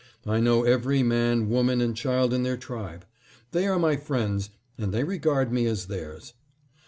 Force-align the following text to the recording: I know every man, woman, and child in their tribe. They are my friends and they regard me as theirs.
I 0.25 0.39
know 0.39 0.63
every 0.63 1.03
man, 1.03 1.47
woman, 1.47 1.79
and 1.79 1.95
child 1.95 2.33
in 2.33 2.41
their 2.41 2.57
tribe. 2.57 3.05
They 3.51 3.67
are 3.67 3.77
my 3.77 3.97
friends 3.97 4.49
and 4.75 4.91
they 4.91 5.03
regard 5.03 5.53
me 5.53 5.67
as 5.67 5.85
theirs. 5.85 6.33